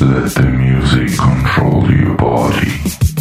Let 0.00 0.30
the 0.34 0.42
music 0.44 1.18
control 1.18 1.90
your 1.90 2.14
body. 2.14 3.17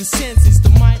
and 0.00 0.06
senses. 0.06 0.60
The 0.60 0.70
mind. 0.78 0.97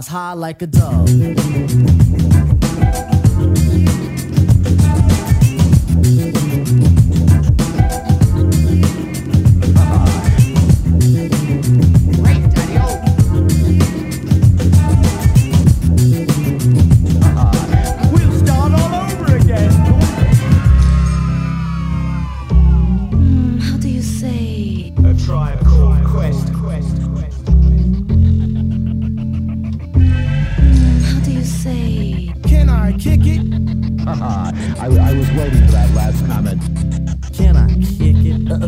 flies 0.00 0.08
high 0.08 0.32
like 0.32 0.62
a 0.62 0.66
dove. 0.66 0.99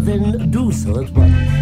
then 0.05 0.51
do 0.51 0.73
so 0.73 1.01
at 1.01 1.11
once. 1.13 1.62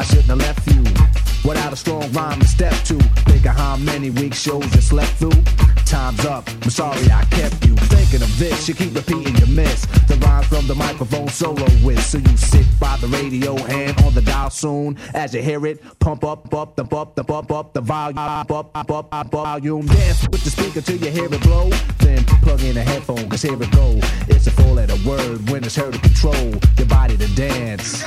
I 0.00 0.02
shouldn't 0.02 0.28
have 0.28 0.38
left 0.38 0.66
you. 0.66 1.09
Think 3.40 3.46
of 3.46 3.56
how 3.56 3.76
many 3.76 4.10
week 4.10 4.34
shows 4.34 4.64
you 4.74 4.82
slept 4.82 5.12
through. 5.12 5.42
Time's 5.86 6.26
up. 6.26 6.46
I'm 6.62 6.68
sorry 6.68 7.10
I 7.10 7.24
kept 7.30 7.64
you 7.64 7.74
thinking 7.88 8.20
of 8.20 8.38
this. 8.38 8.68
You 8.68 8.74
keep 8.74 8.94
repeating 8.94 9.34
your 9.36 9.48
miss. 9.48 9.86
The 10.08 10.16
rhyme 10.16 10.42
from 10.44 10.66
the 10.66 10.74
microphone 10.74 11.28
solo 11.28 11.64
with. 11.82 12.04
So 12.04 12.18
you 12.18 12.36
sit 12.36 12.66
by 12.78 12.98
the 12.98 13.06
radio, 13.06 13.56
hand 13.56 13.98
on 14.02 14.12
the 14.14 14.20
dial 14.20 14.50
soon. 14.50 14.98
As 15.14 15.32
you 15.32 15.40
hear 15.40 15.64
it, 15.66 15.82
pump 16.00 16.24
up, 16.24 16.52
up, 16.52 16.76
the 16.76 16.84
up, 16.94 17.14
the 17.14 17.24
up, 17.32 17.50
up, 17.50 17.72
the 17.72 17.80
volume, 17.80 18.18
up, 18.18 18.50
up, 18.50 18.70
up, 18.74 18.90
up, 18.90 19.08
up, 19.10 19.30
volume. 19.30 19.86
Dance 19.86 20.28
with 20.28 20.44
the 20.44 20.50
speaker 20.50 20.82
till 20.82 20.98
you 20.98 21.10
hear 21.10 21.32
it 21.32 21.42
blow. 21.42 21.70
Then 22.00 22.22
plug 22.42 22.62
in 22.62 22.76
a 22.76 22.82
headphone, 22.82 23.26
cause 23.30 23.40
here 23.40 23.62
it 23.62 23.70
go. 23.70 23.98
It's 24.28 24.46
a 24.46 24.50
four 24.50 24.74
letter 24.74 24.98
word 25.08 25.48
when 25.48 25.64
it's 25.64 25.76
heard 25.76 25.94
to 25.94 26.00
control 26.00 26.52
your 26.76 26.88
body 26.88 27.16
to 27.16 27.34
dance. 27.34 28.04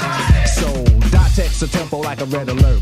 So, 0.53 0.83
dot 1.09 1.31
text 1.35 1.63
a 1.63 1.67
tempo 1.67 2.01
like 2.01 2.21
a 2.21 2.25
red 2.25 2.49
alert. 2.49 2.81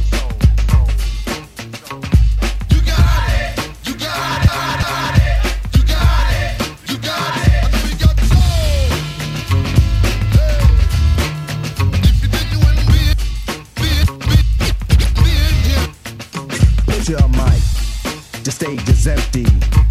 The 18.43 18.51
stage 18.51 18.89
is 18.89 19.07
empty. 19.07 19.90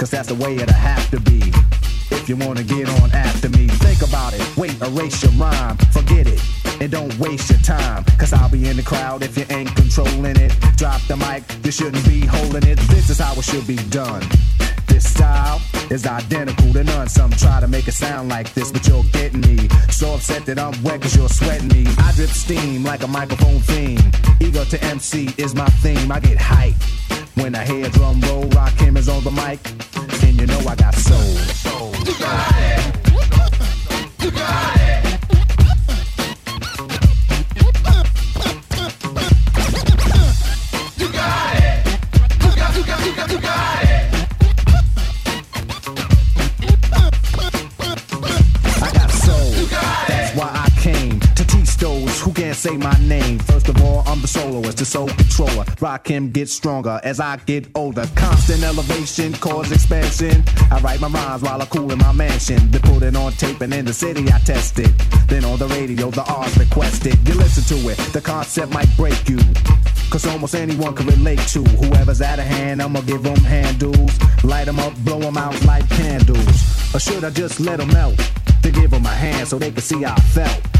Cause 0.00 0.12
that's 0.12 0.28
the 0.28 0.34
way 0.34 0.56
it'll 0.56 0.72
have 0.72 1.10
to 1.10 1.20
be. 1.20 1.52
If 2.10 2.26
you 2.26 2.34
wanna 2.34 2.62
get 2.62 2.88
on 3.02 3.12
after 3.12 3.50
me, 3.50 3.68
think 3.68 4.00
about 4.00 4.32
it. 4.32 4.40
Wait, 4.56 4.80
erase 4.80 5.22
your 5.22 5.32
rhyme. 5.32 5.76
Forget 5.92 6.26
it. 6.26 6.40
And 6.80 6.90
don't 6.90 7.14
waste 7.18 7.50
your 7.50 7.58
time. 7.58 8.04
Cause 8.18 8.32
I'll 8.32 8.48
be 8.48 8.66
in 8.66 8.78
the 8.78 8.82
crowd 8.82 9.22
if 9.22 9.36
you 9.36 9.44
ain't 9.50 9.76
controlling 9.76 10.36
it. 10.36 10.56
Drop 10.76 11.02
the 11.02 11.18
mic, 11.18 11.44
you 11.66 11.70
shouldn't 11.70 12.02
be 12.06 12.24
holding 12.24 12.66
it. 12.66 12.78
This 12.88 13.10
is 13.10 13.18
how 13.18 13.34
it 13.34 13.44
should 13.44 13.66
be 13.66 13.76
done. 13.90 14.22
Style 15.10 15.60
is 15.90 16.06
identical 16.06 16.72
to 16.72 16.84
none. 16.84 17.08
Some 17.08 17.30
try 17.32 17.60
to 17.60 17.68
make 17.68 17.88
it 17.88 17.92
sound 17.92 18.28
like 18.28 18.52
this, 18.54 18.70
but 18.70 18.86
you're 18.86 19.04
getting 19.12 19.40
me. 19.40 19.68
So 19.90 20.14
upset 20.14 20.46
that 20.46 20.58
I'm 20.58 20.80
wet 20.82 21.02
cause 21.02 21.16
you're 21.16 21.28
sweating 21.28 21.68
me. 21.68 21.86
I 21.98 22.12
drip 22.12 22.30
steam 22.30 22.84
like 22.84 23.02
a 23.02 23.08
microphone 23.08 23.60
theme. 23.60 24.00
Ego 24.40 24.64
to 24.64 24.82
MC 24.84 25.34
is 25.36 25.54
my 25.54 25.68
theme. 25.82 26.10
I 26.12 26.20
get 26.20 26.38
hype 26.38 26.74
when 27.34 27.54
I 27.54 27.64
hear 27.64 27.88
drum 27.90 28.20
roll. 28.22 28.44
Rakim 28.44 28.96
is 28.96 29.08
on 29.08 29.24
the 29.24 29.32
mic. 29.32 29.60
And 30.24 30.40
you 30.40 30.46
know 30.46 30.60
I 30.60 30.76
got 30.76 30.94
soul. 30.94 31.34
soul. 31.64 31.92
You 32.06 32.14
got 32.18 32.54
it. 32.56 34.24
You 34.24 34.30
got 34.30 34.76
it. 34.76 34.79
Say 52.60 52.76
my 52.76 52.92
name. 53.08 53.38
First 53.38 53.70
of 53.70 53.82
all, 53.82 54.02
I'm 54.06 54.20
the 54.20 54.28
soloist, 54.28 54.76
the 54.76 54.84
soul 54.84 55.08
controller. 55.08 55.64
Rakim 55.80 56.30
get 56.30 56.50
stronger 56.50 57.00
as 57.02 57.18
I 57.18 57.38
get 57.46 57.66
older. 57.74 58.04
Constant 58.14 58.62
elevation, 58.62 59.32
cause 59.32 59.72
expansion. 59.72 60.44
I 60.70 60.78
write 60.80 61.00
my 61.00 61.08
rhymes 61.08 61.40
while 61.40 61.62
I 61.62 61.64
cool 61.64 61.90
in 61.90 61.96
my 61.96 62.12
mansion. 62.12 62.70
They 62.70 62.78
put 62.80 63.02
it 63.02 63.16
on 63.16 63.32
tape 63.32 63.62
and 63.62 63.72
in 63.72 63.86
the 63.86 63.94
city 63.94 64.30
I 64.30 64.38
test 64.40 64.78
it. 64.78 64.92
Then 65.26 65.46
on 65.46 65.58
the 65.58 65.68
radio, 65.68 66.10
the 66.10 66.22
R's 66.22 66.58
requested. 66.58 67.16
You 67.26 67.32
listen 67.32 67.64
to 67.74 67.88
it, 67.88 67.96
the 68.12 68.20
concept 68.20 68.74
might 68.74 68.94
break 68.94 69.26
you. 69.26 69.38
Cause 70.10 70.26
almost 70.26 70.54
anyone 70.54 70.94
can 70.94 71.06
relate 71.06 71.40
to 71.54 71.64
whoever's 71.64 72.20
out 72.20 72.38
of 72.38 72.44
hand. 72.44 72.82
I'ma 72.82 73.00
give 73.00 73.22
them 73.22 73.36
handles. 73.36 74.12
Light 74.44 74.66
them 74.66 74.80
up, 74.80 74.94
blow 74.98 75.18
them 75.18 75.38
out 75.38 75.58
like 75.64 75.88
candles. 75.88 76.94
Or 76.94 77.00
should 77.00 77.24
I 77.24 77.30
just 77.30 77.58
let 77.58 77.78
them 77.78 77.88
melt? 77.88 78.18
To 78.64 78.70
give 78.70 78.90
them 78.90 79.06
a 79.06 79.08
hand 79.08 79.48
so 79.48 79.58
they 79.58 79.70
can 79.70 79.80
see 79.80 80.02
how 80.02 80.12
I 80.12 80.20
felt. 80.20 80.79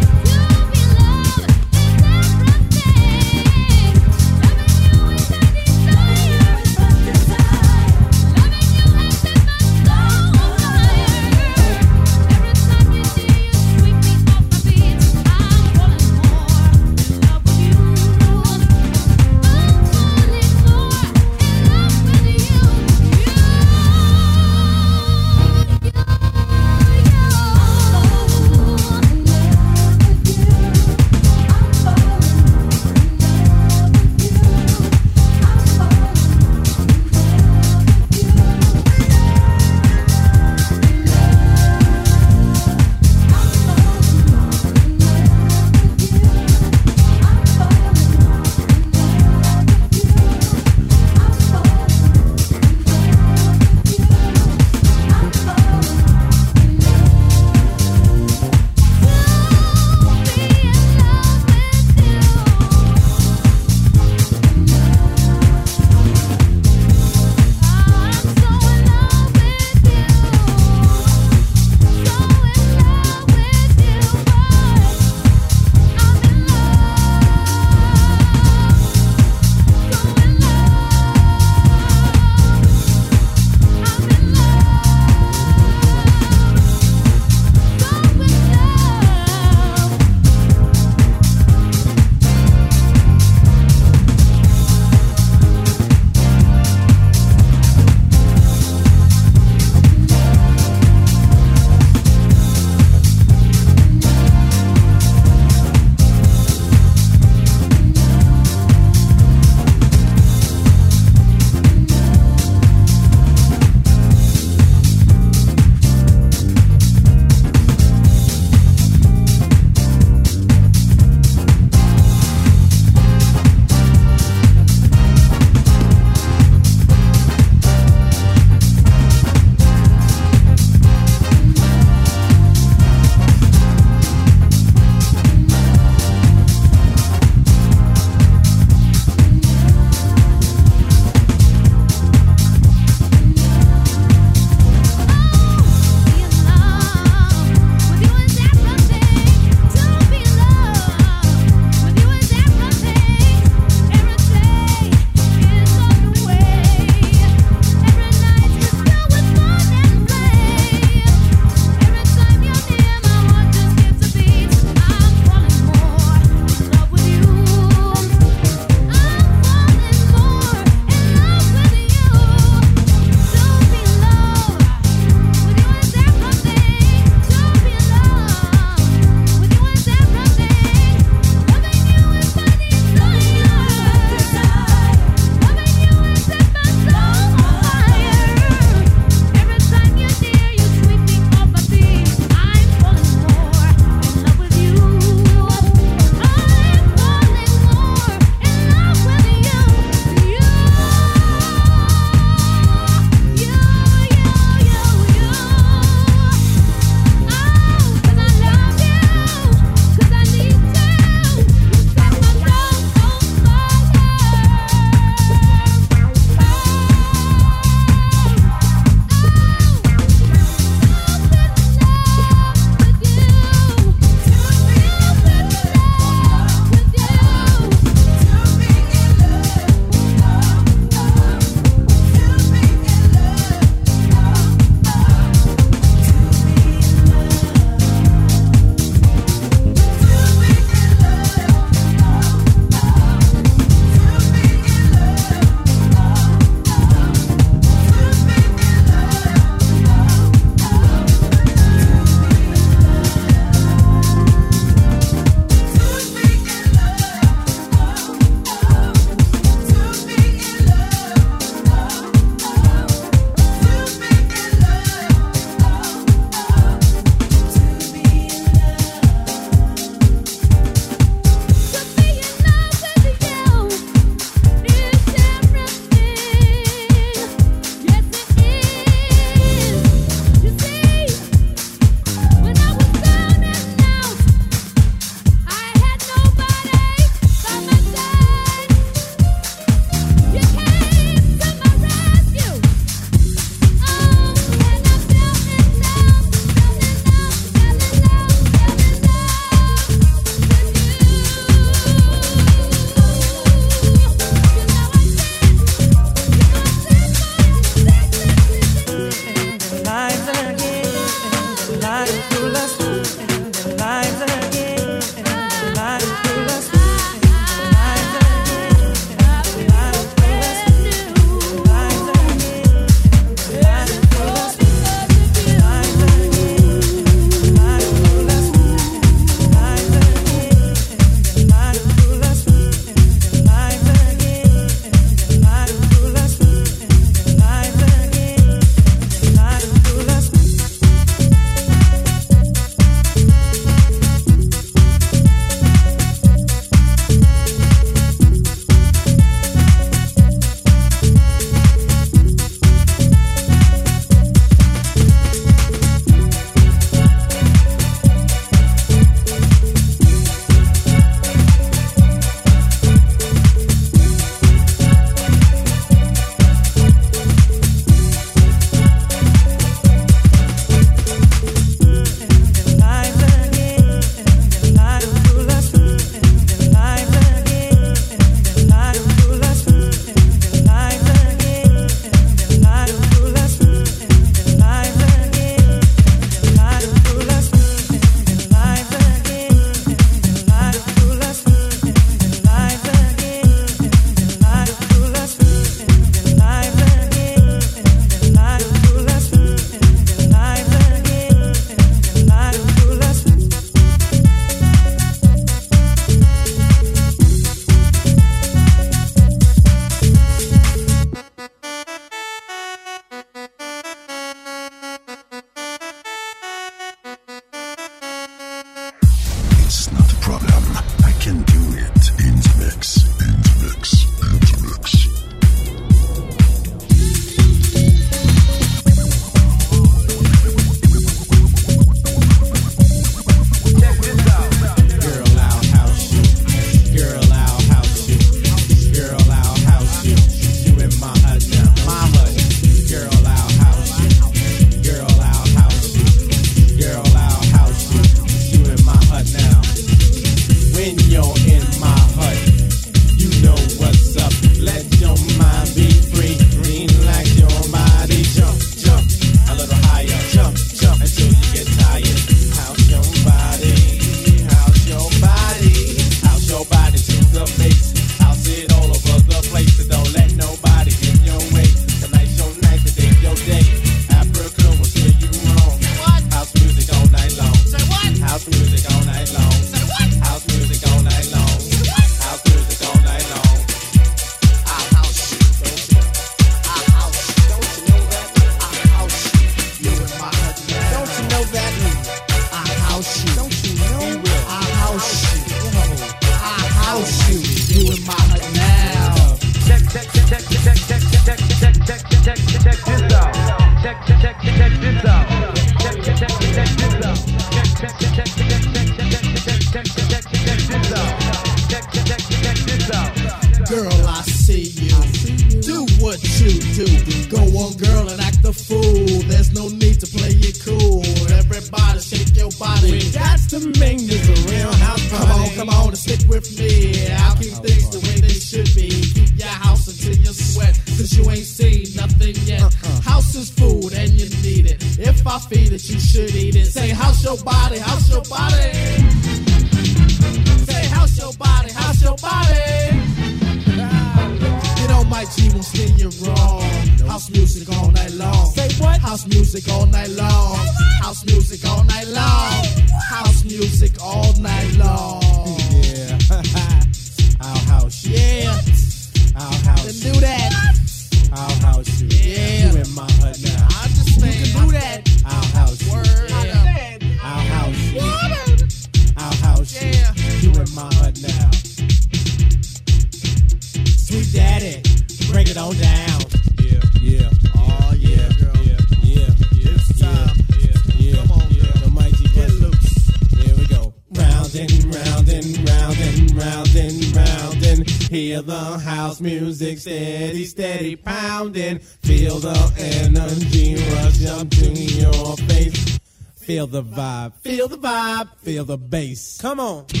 The 598.71 598.77
bass. 598.77 599.37
Come 599.41 599.59
on. 599.59 600.00